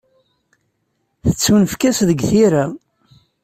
[1.27, 2.65] Tettunefk-as deg tira.